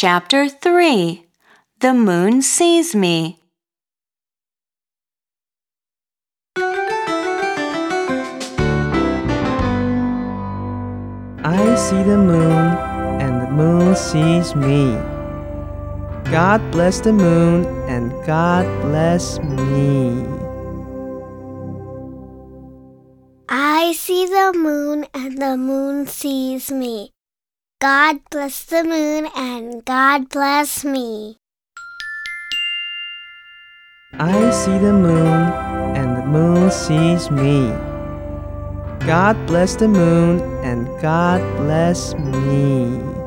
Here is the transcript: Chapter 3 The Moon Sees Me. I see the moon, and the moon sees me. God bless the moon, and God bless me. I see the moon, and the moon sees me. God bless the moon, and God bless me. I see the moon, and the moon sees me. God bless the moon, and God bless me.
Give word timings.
Chapter 0.00 0.48
3 0.48 1.26
The 1.80 1.92
Moon 1.92 2.40
Sees 2.40 2.94
Me. 2.94 3.36
I 11.44 11.76
see 11.76 12.02
the 12.02 12.16
moon, 12.16 12.64
and 13.20 13.42
the 13.42 13.50
moon 13.52 13.94
sees 13.94 14.56
me. 14.56 14.96
God 16.32 16.64
bless 16.72 17.00
the 17.00 17.12
moon, 17.12 17.66
and 17.86 18.10
God 18.24 18.64
bless 18.80 19.38
me. 19.40 20.24
I 23.50 23.92
see 23.92 24.24
the 24.24 24.54
moon, 24.56 25.04
and 25.12 25.36
the 25.36 25.58
moon 25.58 26.06
sees 26.06 26.72
me. 26.72 27.12
God 27.80 28.20
bless 28.30 28.66
the 28.66 28.84
moon, 28.84 29.30
and 29.34 29.82
God 29.86 30.28
bless 30.28 30.84
me. 30.84 31.38
I 34.12 34.50
see 34.50 34.76
the 34.76 34.92
moon, 34.92 35.48
and 35.96 36.14
the 36.14 36.26
moon 36.26 36.70
sees 36.70 37.30
me. 37.30 37.72
God 39.06 39.34
bless 39.46 39.76
the 39.76 39.88
moon, 39.88 40.40
and 40.62 40.88
God 41.00 41.40
bless 41.56 42.12
me. 42.16 43.19